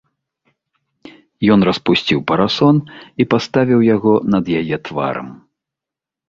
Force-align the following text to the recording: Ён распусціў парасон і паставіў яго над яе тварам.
Ён 1.55 1.59
распусціў 1.69 2.19
парасон 2.31 2.75
і 3.23 3.27
паставіў 3.35 3.79
яго 3.95 4.13
над 4.37 4.45
яе 4.63 4.77
тварам. 4.91 5.29